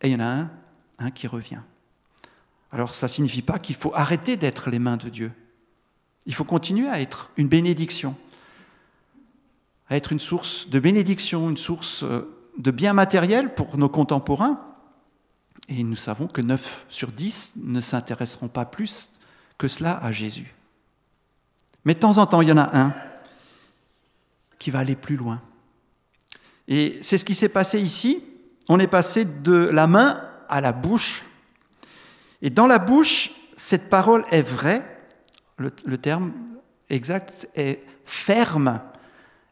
et 0.03 0.09
il 0.09 0.13
y 0.13 0.17
en 0.17 0.21
a 0.21 0.27
un, 0.27 0.51
un 0.99 1.11
qui 1.11 1.27
revient. 1.27 1.61
Alors 2.73 2.95
ça 2.95 3.07
ne 3.07 3.11
signifie 3.11 3.43
pas 3.43 3.59
qu'il 3.59 3.75
faut 3.75 3.93
arrêter 3.95 4.37
d'être 4.37 4.71
les 4.71 4.79
mains 4.79 4.97
de 4.97 5.09
Dieu. 5.09 5.33
Il 6.27 6.35
faut 6.35 6.45
continuer 6.45 6.89
à 6.89 7.01
être 7.01 7.33
une 7.37 7.49
bénédiction, 7.49 8.17
à 9.91 9.97
être 9.97 10.13
une 10.13 10.19
source 10.19 10.71
de 10.71 10.79
bénédiction, 10.79 11.51
une 11.51 11.57
source 11.57 12.05
euh, 12.05 12.23
de 12.59 12.71
bien 12.71 12.93
matériel 12.93 13.55
pour 13.55 13.77
nos 13.77 13.89
contemporains. 13.89 14.61
Et 15.69 15.83
nous 15.83 15.97
savons 15.97 16.27
que 16.27 16.41
9 16.41 16.87
sur 16.89 17.13
10 17.13 17.53
ne 17.57 17.81
s'intéresseront 17.81 18.49
pas 18.49 18.65
plus 18.65 19.13
que 19.59 19.69
cela 19.69 19.99
à 20.03 20.13
Jésus. 20.13 20.55
Mais 21.85 21.95
de 21.95 21.99
temps 21.99 22.19
en 22.19 22.27
temps, 22.27 22.41
il 22.41 22.49
y 22.49 22.53
en 22.53 22.57
a 22.57 22.79
un 22.79 22.95
qui 24.59 24.71
va 24.71 24.81
aller 24.81 24.97
plus 24.97 25.17
loin. 25.17 25.41
Et 26.69 26.99
c'est 27.03 27.19
ce 27.19 27.25
qui 27.25 27.35
s'est 27.35 27.49
passé 27.49 27.81
ici. 27.81 28.23
On 28.69 28.79
est 28.79 28.87
passé 28.87 29.25
de 29.25 29.53
la 29.53 29.87
main 29.87 30.23
à 30.49 30.61
la 30.61 30.73
bouche. 30.73 31.25
Et 32.43 32.51
dans 32.51 32.67
la 32.67 32.79
bouche, 32.79 33.33
cette 33.57 33.89
parole 33.89 34.25
est 34.31 34.43
vraie. 34.43 34.85
Le, 35.57 35.99
terme 35.99 36.33
exact 36.89 37.49
est 37.55 37.83
ferme, 38.07 38.81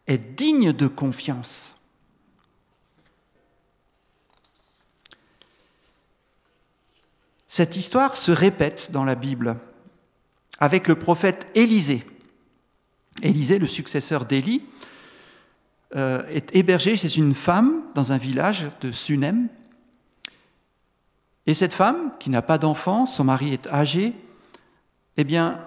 est 0.08 0.18
digne 0.18 0.72
de 0.72 0.88
confiance. 0.88 1.76
Cette 7.46 7.76
histoire 7.76 8.16
se 8.16 8.32
répète 8.32 8.90
dans 8.92 9.04
la 9.04 9.14
Bible 9.14 9.56
avec 10.58 10.88
le 10.88 10.96
prophète 10.96 11.46
Élisée. 11.54 12.04
Élisée, 13.22 13.58
le 13.58 13.66
successeur 13.66 14.24
d'Élie, 14.24 14.62
euh, 15.96 16.22
est 16.28 16.54
hébergé 16.54 16.96
chez 16.96 17.16
une 17.16 17.34
femme 17.34 17.82
dans 17.94 18.12
un 18.12 18.18
village 18.18 18.66
de 18.80 18.92
Sunem. 18.92 19.48
Et 21.46 21.54
cette 21.54 21.72
femme, 21.72 22.12
qui 22.18 22.28
n'a 22.28 22.42
pas 22.42 22.58
d'enfant, 22.58 23.06
son 23.06 23.24
mari 23.24 23.54
est 23.54 23.66
âgé, 23.68 24.12
eh 25.16 25.24
bien, 25.24 25.60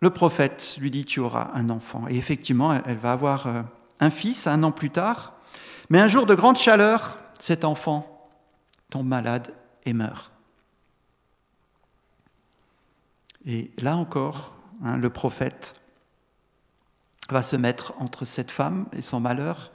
le 0.00 0.10
prophète 0.10 0.76
lui 0.80 0.90
dit, 0.90 1.04
tu 1.04 1.20
auras 1.20 1.50
un 1.54 1.70
enfant. 1.70 2.06
Et 2.08 2.16
effectivement, 2.16 2.74
elle 2.84 2.98
va 2.98 3.12
avoir 3.12 3.46
euh, 3.46 3.62
un 4.00 4.10
fils 4.10 4.46
un 4.46 4.62
an 4.62 4.70
plus 4.70 4.90
tard. 4.90 5.34
Mais 5.90 6.00
un 6.00 6.08
jour 6.08 6.26
de 6.26 6.34
grande 6.34 6.56
chaleur, 6.56 7.18
cet 7.38 7.64
enfant 7.64 8.28
tombe 8.90 9.06
malade 9.06 9.52
et 9.84 9.92
meurt. 9.92 10.32
Et 13.46 13.70
là 13.78 13.96
encore, 13.96 14.54
hein, 14.82 14.96
le 14.96 15.10
prophète 15.10 15.80
va 17.30 17.42
se 17.42 17.56
mettre 17.56 17.94
entre 17.98 18.24
cette 18.24 18.50
femme 18.50 18.86
et 18.92 19.02
son 19.02 19.20
malheur 19.20 19.70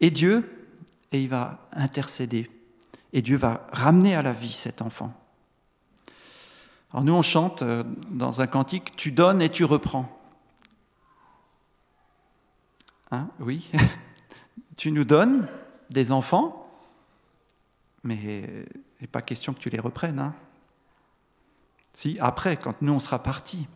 et 0.00 0.10
Dieu, 0.10 0.66
et 1.12 1.22
il 1.22 1.28
va 1.28 1.68
intercéder. 1.72 2.50
Et 3.12 3.22
Dieu 3.22 3.36
va 3.36 3.66
ramener 3.72 4.14
à 4.14 4.22
la 4.22 4.32
vie 4.32 4.52
cet 4.52 4.82
enfant. 4.82 5.14
Alors 6.92 7.04
nous, 7.04 7.14
on 7.14 7.22
chante 7.22 7.62
euh, 7.62 7.84
dans 8.10 8.40
un 8.40 8.46
cantique, 8.46 8.94
Tu 8.96 9.12
donnes 9.12 9.40
et 9.40 9.48
tu 9.48 9.64
reprends. 9.64 10.18
Hein, 13.10 13.28
oui, 13.40 13.70
tu 14.76 14.92
nous 14.92 15.04
donnes 15.04 15.48
des 15.90 16.12
enfants, 16.12 16.70
mais 18.04 18.16
il 18.16 19.02
n'est 19.02 19.06
pas 19.06 19.22
question 19.22 19.52
que 19.52 19.58
tu 19.58 19.70
les 19.70 19.80
reprennes. 19.80 20.18
Hein. 20.18 20.34
Si, 21.94 22.16
après, 22.20 22.56
quand 22.56 22.80
nous, 22.82 22.92
on 22.92 23.00
sera 23.00 23.22
partis. 23.22 23.68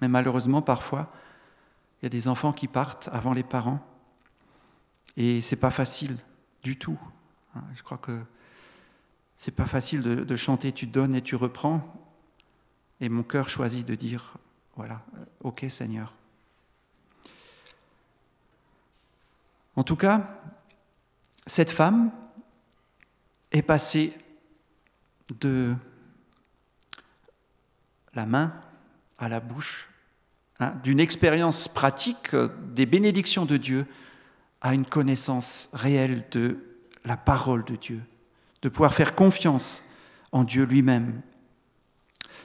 Mais 0.00 0.08
malheureusement, 0.08 0.62
parfois, 0.62 1.12
il 2.00 2.04
y 2.04 2.06
a 2.06 2.10
des 2.10 2.28
enfants 2.28 2.52
qui 2.52 2.68
partent 2.68 3.08
avant 3.12 3.32
les 3.32 3.42
parents. 3.42 3.84
Et 5.16 5.40
c'est 5.40 5.56
pas 5.56 5.70
facile 5.70 6.16
du 6.62 6.78
tout. 6.78 6.98
Hein, 7.54 7.62
je 7.74 7.82
crois 7.82 7.98
que 7.98 8.20
c'est 9.36 9.50
pas 9.50 9.66
facile 9.66 10.02
de, 10.02 10.36
chanter 10.36 10.72
tu 10.72 10.86
donnes 10.86 11.14
et 11.14 11.22
tu 11.22 11.34
reprends. 11.34 12.09
Et 13.00 13.08
mon 13.08 13.22
cœur 13.22 13.48
choisit 13.48 13.86
de 13.86 13.94
dire 13.94 14.34
voilà, 14.76 15.02
euh, 15.16 15.24
ok 15.44 15.66
Seigneur. 15.68 16.12
En 19.76 19.84
tout 19.84 19.96
cas, 19.96 20.40
cette 21.46 21.70
femme 21.70 22.10
est 23.52 23.62
passée 23.62 24.12
de 25.40 25.74
la 28.14 28.26
main 28.26 28.52
à 29.18 29.28
la 29.28 29.40
bouche 29.40 29.90
Hein, 30.62 30.74
d'une 30.82 31.00
expérience 31.00 31.68
pratique 31.68 32.36
des 32.74 32.84
bénédictions 32.84 33.46
de 33.46 33.56
Dieu 33.56 33.86
à 34.60 34.74
une 34.74 34.84
connaissance 34.84 35.70
réelle 35.72 36.26
de 36.32 36.58
la 37.06 37.16
parole 37.16 37.64
de 37.64 37.76
Dieu, 37.76 38.02
de 38.60 38.68
pouvoir 38.68 38.92
faire 38.92 39.14
confiance 39.14 39.82
en 40.32 40.44
Dieu 40.44 40.64
lui-même. 40.64 41.22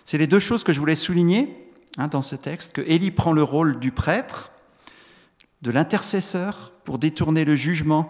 C'est 0.05 0.17
les 0.17 0.27
deux 0.27 0.39
choses 0.39 0.63
que 0.63 0.71
je 0.71 0.79
voulais 0.79 0.95
souligner 0.95 1.71
hein, 1.97 2.07
dans 2.07 2.21
ce 2.21 2.35
texte, 2.35 2.73
que 2.73 2.81
Élie 2.81 3.11
prend 3.11 3.33
le 3.33 3.43
rôle 3.43 3.79
du 3.79 3.91
prêtre, 3.91 4.51
de 5.61 5.71
l'intercesseur, 5.71 6.71
pour 6.83 6.99
détourner 6.99 7.43
le 7.43 7.55
jugement 7.55 8.09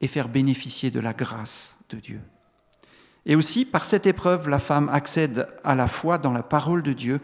et 0.00 0.08
faire 0.08 0.28
bénéficier 0.28 0.90
de 0.90 1.00
la 1.00 1.12
grâce 1.12 1.76
de 1.90 1.98
Dieu. 1.98 2.20
Et 3.24 3.36
aussi, 3.36 3.64
par 3.64 3.84
cette 3.84 4.06
épreuve, 4.06 4.48
la 4.48 4.58
femme 4.58 4.88
accède 4.88 5.48
à 5.64 5.74
la 5.74 5.88
foi 5.88 6.18
dans 6.18 6.32
la 6.32 6.42
parole 6.42 6.82
de 6.82 6.92
Dieu 6.92 7.20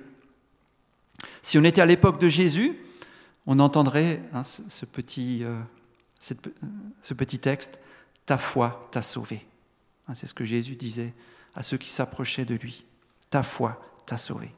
si 1.43 1.59
on 1.59 1.65
était 1.65 1.81
à 1.81 1.87
l'époque 1.87 2.21
de 2.21 2.29
Jésus, 2.29 2.79
on 3.47 3.59
entendrait 3.59 4.23
hein, 4.33 4.43
ce, 4.45 4.85
petit, 4.85 5.45
euh, 5.45 5.61
ce, 6.21 7.15
petit 7.15 7.39
texte, 7.39 7.79
Ta 8.25 8.39
foi 8.39 8.81
t'a 8.93 9.03
sauvé. 9.03 9.45
Hein, 10.07 10.15
c'est 10.15 10.29
ce 10.29 10.35
que 10.35 10.45
Jésus 10.45 10.77
disait 10.77 11.13
à 11.57 11.63
ceux 11.63 11.77
qui 11.77 11.91
s'approchaient 11.91 12.45
de 12.45 12.55
lui. 12.55 12.85
Ta 13.33 13.43
foi 13.43 13.81
t'a 14.05 14.19
sauvé. 14.19 14.53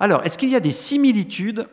Alors, 0.00 0.24
est-ce 0.24 0.38
qu'il 0.38 0.48
y 0.48 0.56
a 0.56 0.60
des 0.60 0.72
similitudes 0.72 1.68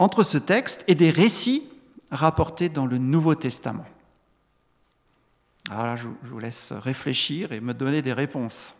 entre 0.00 0.24
ce 0.24 0.38
texte 0.38 0.82
et 0.88 0.96
des 0.96 1.10
récits 1.10 1.68
rapportés 2.10 2.68
dans 2.68 2.84
le 2.84 2.98
Nouveau 2.98 3.36
Testament? 3.36 3.86
Alors 5.70 5.84
là, 5.84 5.94
je 5.94 6.08
vous 6.24 6.38
laisse 6.40 6.72
réfléchir 6.72 7.52
et 7.52 7.60
me 7.60 7.74
donner 7.74 8.02
des 8.02 8.12
réponses. 8.12 8.74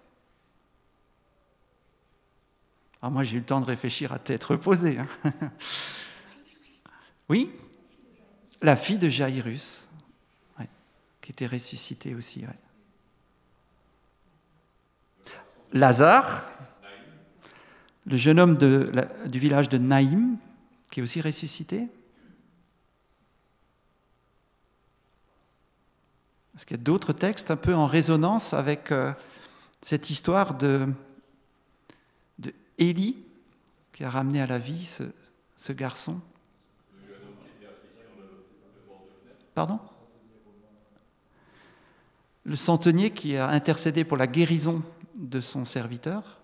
Ah, 3.01 3.09
moi, 3.09 3.23
j'ai 3.23 3.37
eu 3.37 3.41
le 3.41 3.47
temps 3.47 3.61
de 3.61 3.67
réfléchir 3.67 4.13
à 4.13 4.19
tête 4.19 4.43
reposée. 4.43 4.99
Hein. 4.99 5.07
oui? 7.29 7.53
La 8.61 8.75
fille 8.75 8.99
de 8.99 9.09
Jairus, 9.09 9.87
qui 11.21 11.31
était 11.31 11.47
ressuscitée 11.47 12.17
aussi. 12.17 12.45
Lazare, 15.75 16.49
le 18.07 18.17
jeune 18.17 18.39
homme 18.39 18.57
du 18.57 19.39
village 19.39 19.69
de 19.69 19.77
Naïm, 19.77 20.37
qui 20.91 21.01
est 21.01 21.03
aussi 21.03 21.21
ressuscité. 21.21 21.89
Est-ce 26.55 26.65
qu'il 26.65 26.77
y 26.77 26.81
a 26.81 26.83
d'autres 26.83 27.13
textes 27.13 27.51
un 27.51 27.57
peu 27.57 27.75
en 27.75 27.89
résonance 27.89 28.55
avec 28.55 28.93
euh, 28.93 29.13
cette 29.83 30.11
histoire 30.11 30.57
de 30.57 30.89
Élie, 32.79 33.17
qui 33.93 34.05
a 34.05 34.11
ramené 34.11 34.41
à 34.41 34.47
la 34.47 34.59
vie 34.59 34.87
ce, 35.57 35.73
garçon? 35.73 36.21
Pardon? 39.55 39.81
Le 42.45 42.57
centenier 42.57 43.11
qui 43.11 43.37
a 43.37 43.49
intercédé 43.49 44.05
pour 44.05 44.17
la 44.17 44.27
guérison 44.27 44.83
de 45.15 45.41
son 45.41 45.65
serviteur. 45.65 46.41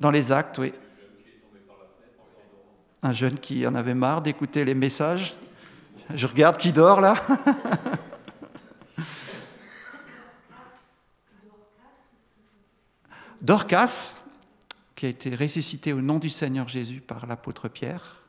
Dans 0.00 0.10
les 0.10 0.32
actes, 0.32 0.58
oui. 0.58 0.72
Un 3.02 3.12
jeune 3.12 3.38
qui 3.38 3.66
en 3.66 3.74
avait 3.74 3.94
marre 3.94 4.22
d'écouter 4.22 4.64
les 4.64 4.74
messages. 4.74 5.36
Je 6.14 6.26
regarde 6.26 6.56
qui 6.56 6.72
dort 6.72 7.00
là. 7.00 7.14
Dorcas, 13.40 14.16
qui 14.94 15.06
a 15.06 15.08
été 15.08 15.34
ressuscité 15.34 15.92
au 15.92 16.00
nom 16.00 16.20
du 16.20 16.30
Seigneur 16.30 16.68
Jésus 16.68 17.00
par 17.00 17.26
l'apôtre 17.26 17.68
Pierre. 17.68 18.22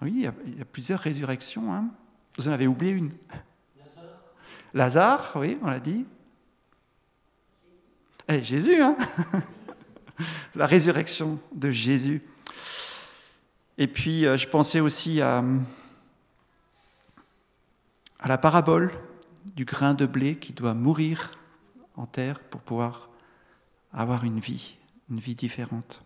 Oui, 0.00 0.12
il 0.16 0.22
y, 0.22 0.26
a, 0.26 0.64
plusieurs 0.64 1.00
résurrections. 1.00 1.74
Hein. 1.74 1.88
Vous 2.36 2.48
en 2.48 2.52
avez 2.52 2.66
oublié 2.66 2.92
une. 2.92 3.12
Lazare, 4.74 5.32
oui, 5.36 5.56
on 5.62 5.68
l'a 5.68 5.78
dit. 5.78 6.04
Eh, 8.28 8.42
Jésus, 8.42 8.82
hein 8.82 8.96
La 10.56 10.66
résurrection 10.66 11.38
de 11.52 11.70
Jésus. 11.70 12.22
Et 13.78 13.86
puis, 13.86 14.26
euh, 14.26 14.36
je 14.36 14.48
pensais 14.48 14.80
aussi 14.80 15.20
à, 15.20 15.44
la 18.24 18.36
parabole 18.36 18.92
du 19.54 19.64
grain 19.64 19.94
de 19.94 20.06
blé 20.06 20.36
qui 20.36 20.52
doit 20.52 20.74
mourir 20.74 21.30
en 21.96 22.06
terre 22.06 22.40
pour 22.40 22.60
pouvoir 22.60 23.10
avoir 23.92 24.24
une 24.24 24.40
vie, 24.40 24.76
une 25.08 25.20
vie 25.20 25.36
différente. 25.36 26.02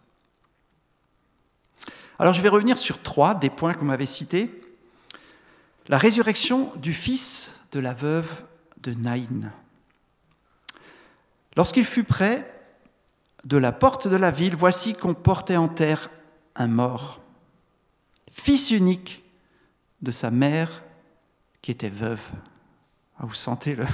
Alors 2.19 2.33
je 2.35 2.43
vais 2.43 2.49
revenir 2.49 2.77
sur 2.77 3.01
trois 3.01 3.35
des 3.35 3.49
points 3.49 3.73
que 3.73 3.85
vous 3.85 4.07
cités. 4.07 4.51
La 5.87 5.97
résurrection 5.97 6.73
du 6.77 6.93
fils 6.93 7.53
de 7.71 7.79
la 7.79 7.95
veuve 7.95 8.43
de 8.83 8.93
Naïn. 8.95 9.53
Lorsqu'il 11.57 11.85
fut 11.85 12.05
près 12.05 12.51
de 13.45 13.57
la 13.57 13.73
porte 13.73 14.09
de 14.09 14.17
la 14.17 14.31
ville, 14.31 14.57
voici 14.57 14.95
qu'on 14.95 15.15
portait 15.15 15.57
en 15.57 15.69
terre 15.69 16.11
un 16.55 16.69
mort, 16.69 17.21
fils 18.31 18.71
unique 18.71 19.25
de 20.03 20.11
sa 20.11 20.31
mère 20.31 20.83
qui 21.63 21.71
était 21.71 21.89
veuve. 21.89 22.23
Ah, 23.19 23.25
vous 23.27 23.35
sentez 23.35 23.75
le, 23.75 23.85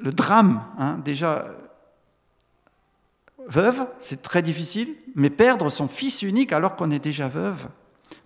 le, 0.00 0.12
drame, 0.12 0.62
hein, 0.78 0.98
déjà 0.98 1.48
veuve, 3.46 3.86
c'est 3.98 4.20
très 4.20 4.42
difficile, 4.42 4.94
mais 5.14 5.30
perdre 5.30 5.70
son 5.70 5.88
fils 5.88 6.22
unique 6.22 6.52
alors 6.52 6.76
qu'on 6.76 6.90
est 6.90 6.98
déjà 6.98 7.28
veuve. 7.28 7.68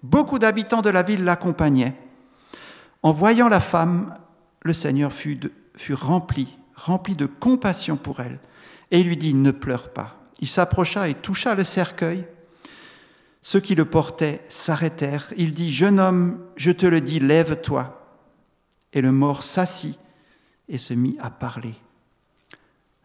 Beaucoup 0.02 0.40
d'habitants 0.40 0.82
de 0.82 0.90
la 0.90 1.02
ville 1.02 1.24
l'accompagnaient. 1.24 1.96
En 3.04 3.12
voyant 3.12 3.48
la 3.48 3.60
femme, 3.60 4.16
le 4.64 4.73
Seigneur 4.73 5.12
fut, 5.12 5.40
rempli, 5.90 6.57
rempli 6.75 7.14
de 7.14 7.26
compassion 7.26 7.97
pour 7.97 8.21
elle, 8.21 8.38
et 8.90 9.02
lui 9.02 9.16
dit, 9.16 9.35
ne 9.35 9.50
pleure 9.50 9.92
pas. 9.92 10.21
Il 10.40 10.49
s'approcha 10.49 11.09
et 11.09 11.14
toucha 11.14 11.54
le 11.54 11.64
cercueil. 11.64 12.26
Ceux 13.42 13.61
qui 13.61 13.75
le 13.75 13.85
portaient 13.85 14.45
s'arrêtèrent. 14.49 15.33
Il 15.37 15.52
dit, 15.52 15.73
Jeune 15.73 15.99
homme, 15.99 16.38
je 16.57 16.71
te 16.71 16.87
le 16.87 17.00
dis, 17.00 17.19
lève-toi. 17.19 17.99
Et 18.92 19.00
le 19.00 19.12
mort 19.12 19.42
s'assit 19.42 19.99
et 20.69 20.78
se 20.78 20.95
mit 20.95 21.16
à 21.21 21.31
parler. 21.31 21.75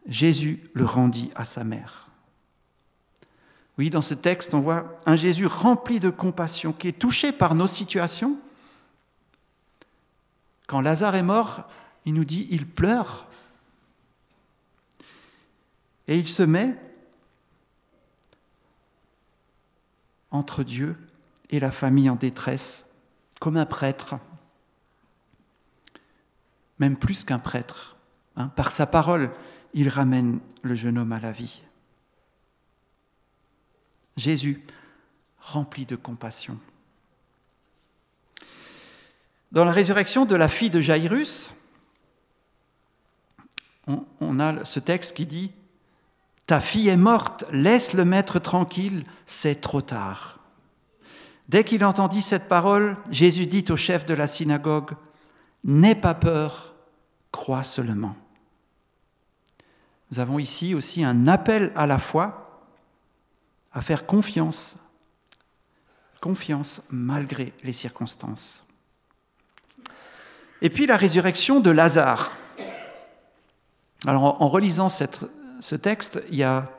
Jésus 0.07 0.61
le 0.73 0.85
rendit 0.85 1.31
à 1.35 1.45
sa 1.45 1.63
mère. 1.63 2.07
Oui, 3.77 3.89
dans 3.89 4.01
ce 4.01 4.13
texte, 4.13 4.53
on 4.53 4.59
voit 4.59 4.97
un 5.05 5.15
Jésus 5.15 5.45
rempli 5.45 5.99
de 5.99 6.09
compassion, 6.09 6.73
qui 6.73 6.87
est 6.87 6.99
touché 6.99 7.31
par 7.31 7.55
nos 7.55 7.67
situations. 7.67 8.37
Quand 10.67 10.81
Lazare 10.81 11.15
est 11.15 11.23
mort, 11.23 11.67
il 12.05 12.13
nous 12.13 12.25
dit, 12.25 12.47
il 12.51 12.67
pleure. 12.67 13.27
Et 16.07 16.17
il 16.17 16.27
se 16.27 16.43
met 16.43 16.77
entre 20.31 20.63
Dieu 20.63 20.95
et 21.49 21.59
la 21.59 21.71
famille 21.71 22.09
en 22.09 22.15
détresse, 22.15 22.85
comme 23.39 23.57
un 23.57 23.65
prêtre 23.65 24.19
même 26.79 26.97
plus 26.97 27.23
qu'un 27.23 27.39
prêtre. 27.39 27.97
Hein. 28.35 28.49
Par 28.49 28.71
sa 28.71 28.85
parole, 28.85 29.31
il 29.73 29.89
ramène 29.89 30.39
le 30.61 30.75
jeune 30.75 30.97
homme 30.97 31.11
à 31.11 31.19
la 31.19 31.31
vie. 31.31 31.61
Jésus, 34.15 34.63
rempli 35.39 35.85
de 35.85 35.95
compassion. 35.95 36.59
Dans 39.51 39.65
la 39.65 39.71
résurrection 39.71 40.25
de 40.25 40.35
la 40.35 40.49
fille 40.49 40.69
de 40.69 40.81
Jairus, 40.81 41.51
on, 44.19 44.39
a 44.39 44.65
ce 44.65 44.79
texte 44.79 45.15
qui 45.15 45.25
dit 45.25 45.51
Ta 46.45 46.59
fille 46.59 46.89
est 46.89 46.97
morte, 46.97 47.45
laisse 47.51 47.93
le 47.93 48.03
maître 48.03 48.39
tranquille, 48.39 49.05
c'est 49.25 49.61
trop 49.61 49.81
tard. 49.81 50.39
Dès 51.47 51.63
qu'il 51.63 51.85
entendit 51.85 52.21
cette 52.21 52.49
parole, 52.49 52.97
Jésus 53.09 53.47
dit 53.47 53.63
au 53.69 53.77
chef 53.77 54.05
de 54.05 54.13
la 54.13 54.27
synagogue 54.27 54.91
N'aie 55.63 55.95
pas 55.95 56.13
peur, 56.13 56.73
crois 57.31 57.63
seulement. 57.63 58.15
Nous 60.11 60.19
avons 60.19 60.39
ici 60.39 60.75
aussi 60.75 61.03
un 61.03 61.27
appel 61.27 61.71
à 61.75 61.87
la 61.87 61.99
foi, 61.99 62.67
à 63.71 63.81
faire 63.81 64.05
confiance, 64.05 64.77
confiance 66.19 66.81
malgré 66.89 67.53
les 67.63 67.73
circonstances. 67.73 68.66
Et 70.61 70.69
puis 70.69 70.85
la 70.85 70.97
résurrection 70.97 71.59
de 71.59 71.69
Lazare. 71.69 72.37
Alors 74.05 74.41
en 74.41 74.47
relisant 74.47 74.89
ce 74.89 75.75
texte, 75.75 76.21
il 76.29 76.35
y 76.35 76.43
a 76.43 76.71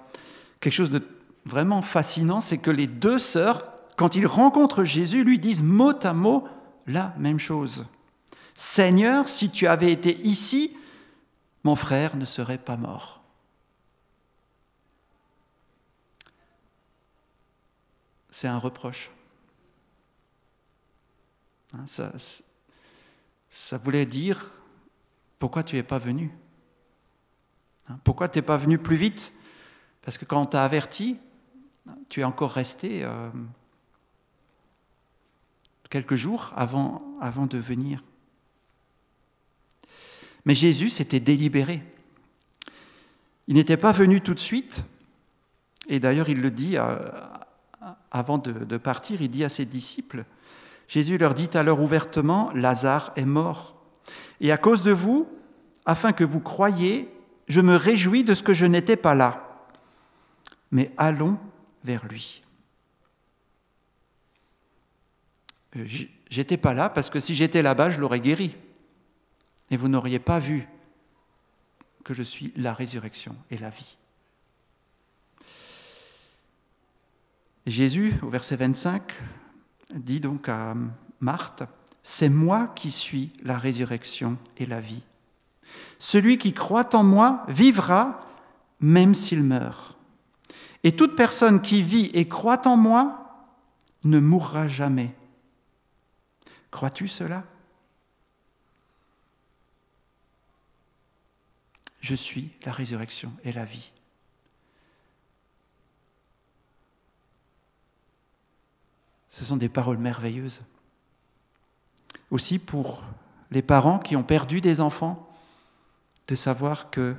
quelque 0.61 0.73
chose 0.73 0.91
de 0.91 1.03
vraiment 1.45 1.83
fascinant, 1.83 2.41
c'est 2.41 2.59
que 2.59 2.71
les 2.71 2.87
deux 2.87 3.19
sœurs, 3.19 3.65
quand 3.97 4.15
ils 4.15 4.27
rencontrent 4.27 4.85
Jésus, 4.85 5.25
lui 5.25 5.39
disent 5.39 5.63
mot 5.63 5.95
à 6.03 6.13
mot 6.13 6.47
la 6.87 7.15
même 7.19 7.39
chose. 7.39 7.87
Seigneur, 8.55 9.29
si 9.29 9.51
tu 9.51 9.67
avais 9.67 9.93
été 9.93 10.19
ici, 10.27 10.77
mon 11.65 11.77
frère 11.77 12.17
ne 12.17 12.25
serait 12.25 12.59
pas 12.59 12.77
mort. 12.77 13.21
C'est 18.31 18.49
un 18.49 18.59
reproche. 18.59 19.11
Hein, 21.75 21.85
ça, 21.87 22.13
ça, 23.51 23.79
voulait 23.79 24.07
dire, 24.07 24.51
pourquoi 25.39 25.63
tu 25.63 25.77
n'es 25.77 25.83
pas 25.83 25.99
venu? 25.99 26.31
Hein, 27.89 27.99
Pourquoi 28.05 28.29
tu 28.29 28.39
n'es 28.39 28.43
pas 28.43 28.57
venu 28.57 28.79
plus 28.79 28.97
vite? 28.97 29.33
Parce 30.03 30.19
que 30.19 30.25
quand 30.25 30.41
on 30.41 30.47
t'a 30.47 30.65
averti, 30.65 31.19
tu 32.09 32.21
es 32.21 32.25
encore 32.25 32.53
resté 32.53 33.05
euh, 33.05 33.31
quelques 35.91 36.15
jours 36.15 36.53
avant, 36.57 37.03
avant 37.21 37.47
de 37.47 37.59
venir. 37.59 38.03
Mais 40.45 40.55
Jésus 40.55 40.91
s'était 40.91 41.21
délibéré. 41.21 41.83
Il 43.49 43.55
n'était 43.55 43.77
pas 43.77 43.93
venu 43.93 44.21
tout 44.21 44.35
de 44.35 44.41
suite, 44.41 44.83
et 45.89 46.01
d'ailleurs 46.01 46.29
il 46.29 46.41
le 46.41 46.51
dit 46.51 46.77
euh, 46.77 46.99
avant 48.11 48.39
de, 48.39 48.77
partir, 48.77 49.23
il 49.23 49.31
dit 49.31 49.45
à 49.45 49.49
ses 49.49 49.65
disciples, 49.65 50.25
Jésus 50.89 51.19
leur 51.19 51.35
dit 51.35 51.51
alors 51.55 51.81
ouvertement, 51.81 52.51
Lazare 52.55 53.13
est 53.15 53.27
mort. 53.27 53.77
Et 54.41 54.51
à 54.51 54.57
cause 54.57 54.83
de 54.83 54.91
vous, 54.91 55.29
afin 55.85 56.13
que 56.13 56.25
vous 56.25 56.41
croyiez, 56.41 57.13
je 57.47 57.61
me 57.61 57.77
réjouis 57.77 58.25
de 58.25 58.35
ce 58.35 58.43
que 58.43 58.55
je 58.55 58.67
n'étais 58.67 58.97
pas 58.97 59.15
là. 59.15 59.67
Mais 60.71 60.91
allons 60.97 61.39
vers 61.85 62.07
lui. 62.07 62.43
Euh, 65.77 65.87
j'étais 66.31 66.57
pas 66.57 66.75
là 66.75 66.89
parce 66.89 67.11
que 67.11 67.21
si 67.21 67.35
j'étais 67.35 67.63
là-bas, 67.63 67.91
je 67.91 68.01
l'aurais 68.01 68.21
guéri 68.21 68.57
et 69.71 69.77
vous 69.77 69.89
n'auriez 69.89 70.19
pas 70.19 70.39
vu 70.39 70.67
que 72.05 72.15
je 72.15 72.23
suis 72.23 72.53
la 72.57 72.73
résurrection 72.73 73.37
et 73.51 73.59
la 73.59 73.69
vie. 73.69 73.97
Jésus, 77.67 78.15
au 78.23 78.31
verset 78.31 78.57
25, 78.57 79.13
dit 79.95 80.21
donc 80.21 80.49
à 80.49 80.75
Marthe, 81.21 81.65
C'est 82.03 82.29
moi 82.29 82.73
qui 82.75 82.91
suis 82.91 83.33
la 83.43 83.59
résurrection 83.59 84.39
et 84.57 84.67
la 84.67 84.81
vie. 84.81 85.03
Celui 85.99 86.39
qui 86.39 86.53
croit 86.53 86.95
en 86.95 87.03
moi 87.03 87.45
vivra 87.49 88.21
même 88.81 89.15
s'il 89.15 89.43
meurt. 89.43 89.97
Et 90.85 90.95
toute 90.95 91.17
personne 91.17 91.61
qui 91.61 91.83
vit 91.83 92.11
et 92.15 92.29
croit 92.29 92.67
en 92.67 92.77
moi 92.77 93.29
ne 94.05 94.21
mourra 94.21 94.69
jamais. 94.69 95.15
Crois-tu 96.71 97.09
cela? 97.09 97.45
Je 102.01 102.15
suis 102.15 102.51
la 102.65 102.73
résurrection 102.73 103.33
et 103.45 103.53
la 103.53 103.65
vie. 103.65 103.93
Ce 109.39 109.45
sont 109.45 109.57
des 109.57 109.69
paroles 109.69 109.99
merveilleuses. 109.99 110.63
Aussi 112.33 112.59
pour 112.59 113.05
les 113.53 113.63
parents 113.63 114.01
qui 114.01 114.17
ont 114.17 114.25
perdu 114.25 114.61
des 114.61 114.81
enfants, 114.81 115.31
de 116.27 116.35
savoir 116.35 116.91
que 116.91 117.15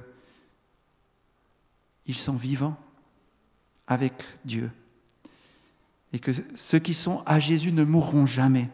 ils 2.08 2.17
sont 2.17 2.36
vivants 2.36 2.77
avec 3.88 4.21
Dieu 4.43 4.69
et 6.12 6.19
que 6.19 6.32
ceux 6.55 6.79
qui 6.79 6.93
sont 6.93 7.23
à 7.25 7.39
Jésus 7.39 7.71
ne 7.71 7.86
mourront 7.86 8.25
jamais. 8.25 8.69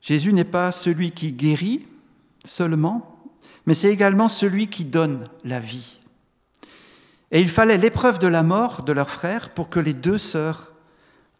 Jésus 0.00 0.32
n'est 0.32 0.44
pas 0.44 0.72
celui 0.72 1.10
qui 1.10 1.30
guérit, 1.30 1.86
seulement, 2.46 3.22
mais 3.66 3.74
c'est 3.74 3.92
également 3.92 4.30
celui 4.30 4.68
qui 4.68 4.86
donne 4.86 5.28
la 5.44 5.60
vie. 5.60 6.00
Et 7.30 7.40
il 7.40 7.48
fallait 7.48 7.78
l'épreuve 7.78 8.18
de 8.18 8.28
la 8.28 8.42
mort 8.42 8.82
de 8.82 8.92
leur 8.92 9.10
frère 9.10 9.50
pour 9.50 9.70
que 9.70 9.80
les 9.80 9.94
deux 9.94 10.18
sœurs 10.18 10.72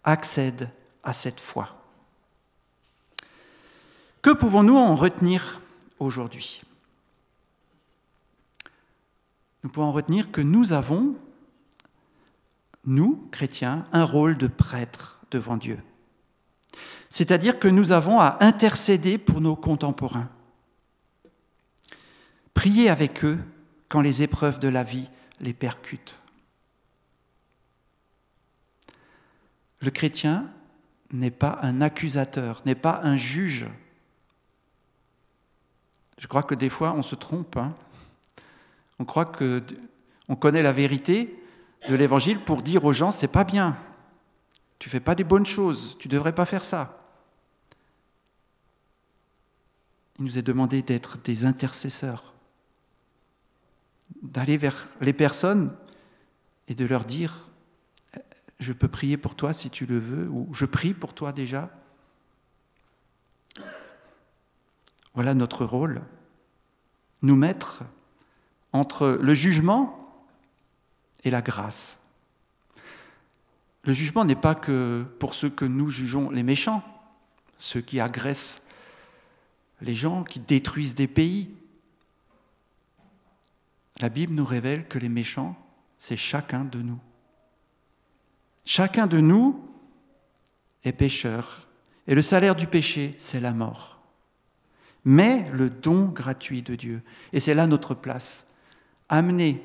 accèdent 0.03 0.70
à 1.03 1.12
cette 1.12 1.40
foi. 1.40 1.68
Que 4.23 4.31
pouvons-nous 4.31 4.77
en 4.77 4.94
retenir 4.94 5.61
aujourd'hui? 5.99 6.62
Nous 9.62 9.70
pouvons 9.70 9.87
en 9.87 9.92
retenir 9.92 10.31
que 10.31 10.40
nous 10.40 10.73
avons, 10.73 11.14
nous, 12.85 13.29
chrétiens, 13.31 13.87
un 13.92 14.05
rôle 14.05 14.37
de 14.37 14.47
prêtre 14.47 15.20
devant 15.31 15.57
Dieu. 15.57 15.79
C'est-à-dire 17.09 17.59
que 17.59 17.68
nous 17.68 17.92
avons 17.92 18.18
à 18.18 18.38
intercéder 18.40 19.18
pour 19.18 19.40
nos 19.40 19.57
contemporains. 19.57 20.29
Prier 22.55 22.90
avec 22.90 23.25
eux 23.25 23.38
quand 23.88 24.01
les 24.01 24.23
épreuves 24.23 24.59
de 24.59 24.68
la 24.68 24.83
vie 24.83 25.09
les 25.44 25.54
percutent. 25.54 26.18
Le 29.80 29.90
chrétien 29.90 30.50
n'est 31.12 31.30
pas 31.30 31.59
un 31.62 31.80
accusateur, 31.80 32.62
n'est 32.66 32.74
pas 32.74 33.00
un 33.02 33.16
juge. 33.16 33.66
Je 36.18 36.26
crois 36.26 36.42
que 36.42 36.54
des 36.54 36.70
fois 36.70 36.94
on 36.94 37.02
se 37.02 37.14
trompe. 37.14 37.57
Hein. 37.57 37.74
On 38.98 39.04
croit 39.04 39.26
que 39.26 39.62
on 40.28 40.37
connaît 40.37 40.62
la 40.62 40.72
vérité 40.72 41.38
de 41.88 41.94
l'évangile 41.94 42.40
pour 42.40 42.62
dire 42.62 42.85
aux 42.85 42.92
gens 42.92 43.12
c'est 43.12 43.28
pas 43.28 43.44
bien. 43.44 43.76
Tu 44.78 44.88
fais 44.88 45.00
pas 45.00 45.14
des 45.14 45.24
bonnes 45.24 45.46
choses, 45.46 45.96
tu 45.98 46.09
devrais 46.09 46.35
pas 46.35 46.46
faire 46.46 46.64
ça. 46.64 47.00
Il 50.18 50.24
nous 50.24 50.38
est 50.38 50.42
demandé 50.42 50.83
d'être 50.83 51.18
des 51.18 51.44
intercesseurs, 51.44 52.34
d'aller 54.24 54.56
vers 54.56 54.88
les 55.00 55.12
personnes 55.12 55.74
et 56.68 56.74
de 56.74 56.84
leur 56.84 57.04
dire 57.04 57.48
je 58.60 58.72
peux 58.72 58.88
prier 58.88 59.16
pour 59.16 59.34
toi 59.34 59.52
si 59.52 59.70
tu 59.70 59.87
le 59.87 59.98
veux, 59.98 60.28
ou 60.28 60.48
je 60.52 60.64
prie 60.64 60.94
pour 60.94 61.14
toi 61.14 61.32
déjà. 61.32 61.70
Voilà 65.14 65.34
notre 65.34 65.64
rôle, 65.64 66.02
nous 67.22 67.37
mettre 67.37 67.82
entre 68.72 69.18
le 69.20 69.34
jugement 69.34 70.24
et 71.22 71.30
la 71.30 71.42
grâce. 71.42 71.98
Le 73.84 73.92
jugement 73.92 74.24
n'est 74.24 74.34
pas 74.34 74.54
que 74.54 75.04
pour 75.18 75.34
ceux 75.34 75.50
que 75.50 75.64
nous 75.64 75.90
jugeons 75.90 76.30
les 76.30 76.42
méchants, 76.42 76.82
ceux 77.58 77.80
qui 77.80 78.00
agressent 78.00 78.62
les 79.80 79.94
gens, 79.94 80.24
qui 80.24 80.40
détruisent 80.40 80.94
des 80.94 81.06
pays. 81.06 81.54
La 84.00 84.09
Bible 84.09 84.35
nous 84.35 84.44
révèle 84.44 84.87
que 84.88 84.98
les 84.98 85.09
méchants, 85.09 85.57
c'est 85.98 86.16
chacun 86.16 86.64
de 86.64 86.80
nous. 86.80 86.98
Chacun 88.64 89.07
de 89.07 89.20
nous 89.20 89.62
est 90.85 90.92
pécheur, 90.92 91.68
et 92.07 92.14
le 92.14 92.22
salaire 92.22 92.54
du 92.54 92.66
péché, 92.66 93.14
c'est 93.18 93.40
la 93.40 93.52
mort. 93.52 93.98
Mais 95.04 95.50
le 95.52 95.70
don 95.70 96.07
gratuit 96.07 96.62
de 96.62 96.74
Dieu, 96.74 97.02
et 97.33 97.40
c'est 97.40 97.54
là 97.54 97.66
notre 97.66 97.94
place, 97.94 98.46
amener 99.09 99.62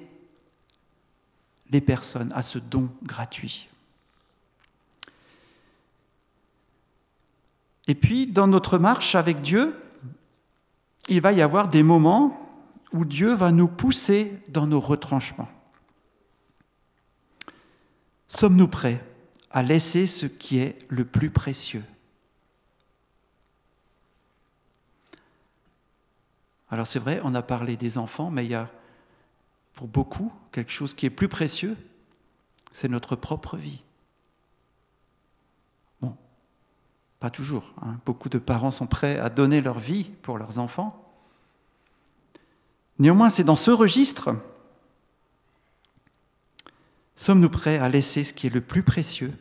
les 1.69 1.81
personnes 1.81 2.31
à 2.33 2.41
ce 2.41 2.59
don 2.59 2.89
gratuit. 3.03 3.69
Et 7.87 7.95
puis, 7.95 8.27
dans 8.27 8.47
notre 8.47 8.77
marche 8.77 9.15
avec 9.15 9.41
Dieu, 9.41 9.75
il 11.07 11.21
va 11.21 11.33
y 11.33 11.41
avoir 11.41 11.69
des 11.69 11.83
moments 11.83 12.48
où 12.93 13.05
Dieu 13.05 13.33
va 13.33 13.51
nous 13.51 13.67
pousser 13.67 14.41
dans 14.47 14.67
nos 14.67 14.79
retranchements. 14.79 15.49
Sommes-nous 18.27 18.67
prêts 18.67 19.03
à 19.51 19.63
laisser 19.63 20.07
ce 20.07 20.25
qui 20.25 20.59
est 20.59 20.77
le 20.87 21.05
plus 21.05 21.29
précieux? 21.29 21.83
Alors 26.71 26.87
c'est 26.87 26.99
vrai, 26.99 27.19
on 27.23 27.33
a 27.33 27.41
parlé 27.41 27.77
des 27.77 27.97
enfants, 27.97 28.29
mais 28.29 28.45
il 28.45 28.51
y 28.51 28.55
a 28.55 28.69
pour 29.73 29.87
beaucoup 29.87 30.31
quelque 30.51 30.71
chose 30.71 30.93
qui 30.93 31.05
est 31.05 31.09
plus 31.09 31.29
précieux, 31.29 31.75
c'est 32.71 32.89
notre 32.89 33.15
propre 33.15 33.57
vie. 33.57 33.81
Bon, 36.01 36.15
pas 37.19 37.29
toujours. 37.29 37.73
Hein. 37.81 37.99
Beaucoup 38.05 38.29
de 38.29 38.37
parents 38.37 38.71
sont 38.71 38.87
prêts 38.87 39.17
à 39.17 39.29
donner 39.29 39.61
leur 39.61 39.79
vie 39.79 40.11
pour 40.21 40.37
leurs 40.37 40.59
enfants. 40.59 40.98
Néanmoins, 42.99 43.29
c'est 43.29 43.43
dans 43.43 43.55
ce 43.55 43.71
registre 43.71 44.35
Sommes-nous 47.15 47.49
prêts 47.49 47.79
à 47.79 47.89
laisser 47.89 48.23
ce 48.23 48.31
qui 48.31 48.47
est 48.47 48.53
le 48.53 48.61
plus 48.61 48.81
précieux? 48.81 49.33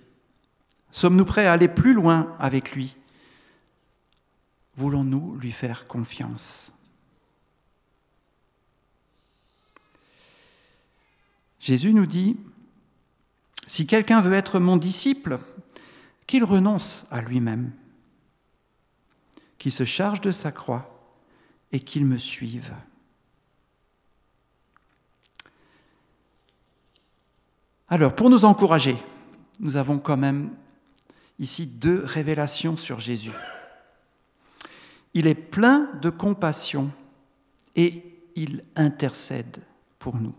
Sommes-nous 0.90 1.25
prêts 1.25 1.47
à 1.47 1.53
aller 1.53 1.68
plus 1.68 1.92
loin 1.92 2.35
avec 2.40 2.73
lui? 2.73 2.97
Voulons-nous 4.77 5.37
lui 5.37 5.53
faire 5.53 5.87
confiance? 5.87 6.73
Jésus 11.61 11.92
nous 11.92 12.07
dit, 12.07 12.37
si 13.68 13.87
quelqu'un 13.87 14.21
veut 14.21 14.33
être 14.33 14.59
mon 14.59 14.77
disciple, 14.77 15.38
qu'il 16.27 16.42
renonce 16.42 17.05
à 17.11 17.21
lui-même, 17.21 17.73
qu'il 19.59 19.73
se 19.73 19.85
charge 19.85 20.21
de 20.21 20.33
sa 20.33 20.51
croix 20.51 21.14
et 21.71 21.79
qu'il 21.79 22.05
me 22.05 22.18
suive. 22.18 22.73
Alors, 27.90 28.14
pour 28.14 28.29
nous 28.29 28.44
encourager, 28.44 28.96
nous 29.61 29.77
avons 29.77 29.98
quand 29.98 30.16
même 30.16 30.55
ici 31.38 31.66
deux 31.66 32.05
révélations 32.05 32.77
sur 32.77 33.01
Jésus. 33.01 33.33
Il 35.14 35.27
est 35.27 35.35
plein 35.35 35.90
de 36.03 36.11
compassion 36.11 36.92
et 37.77 38.05
il 38.37 38.62
intercède 38.77 39.62
pour 39.98 40.16
nous. 40.16 40.35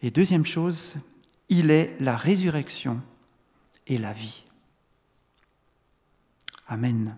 Et 0.00 0.12
deuxième 0.12 0.44
chose, 0.44 0.94
il 1.48 1.72
est 1.72 1.96
la 1.98 2.16
résurrection 2.16 3.00
et 3.88 3.98
la 3.98 4.12
vie. 4.12 4.44
Amen. 6.68 7.16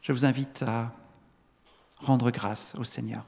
Je 0.00 0.12
vous 0.12 0.24
invite 0.24 0.62
à 0.62 0.94
rendre 1.98 2.30
grâce 2.30 2.74
au 2.76 2.84
Seigneur. 2.84 3.24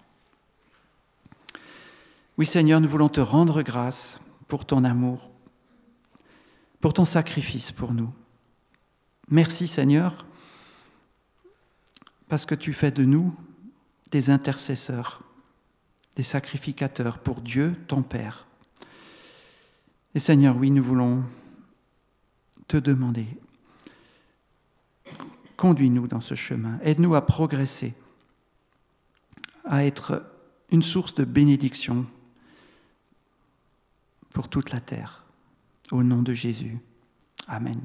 Oui 2.41 2.47
Seigneur, 2.47 2.81
nous 2.81 2.89
voulons 2.89 3.11
te 3.11 3.21
rendre 3.21 3.61
grâce 3.61 4.19
pour 4.49 4.65
ton 4.65 4.83
amour, 4.83 5.31
pour 6.81 6.95
ton 6.95 7.05
sacrifice 7.05 7.71
pour 7.71 7.93
nous. 7.93 8.11
Merci 9.29 9.69
Seigneur, 9.69 10.25
parce 12.31 12.47
que 12.47 12.55
tu 12.55 12.73
fais 12.73 12.93
de 12.93 13.05
nous 13.05 13.37
des 14.11 14.31
intercesseurs, 14.31 15.23
des 16.17 16.23
sacrificateurs 16.23 17.19
pour 17.19 17.43
Dieu, 17.43 17.77
ton 17.89 18.03
Père. 18.03 18.47
Et 20.15 20.19
Seigneur, 20.19 20.57
oui, 20.57 20.71
nous 20.71 20.83
voulons 20.83 21.23
te 22.69 22.79
demander, 22.79 23.27
conduis-nous 25.59 26.09
dans 26.09 26.23
ce 26.23 26.35
chemin, 26.35 26.79
aide-nous 26.83 27.15
à 27.15 27.27
progresser, 27.27 27.93
à 29.67 29.85
être 29.85 30.25
une 30.71 30.83
source 30.83 31.15
de 31.15 31.25
bénédiction 31.25 32.07
pour 34.33 34.49
toute 34.49 34.71
la 34.71 34.81
terre. 34.81 35.25
Au 35.91 36.03
nom 36.03 36.23
de 36.23 36.33
Jésus. 36.33 36.79
Amen. 37.49 37.81